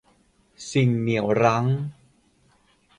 [0.71, 1.65] สิ่งเหนี่ยวรั้ง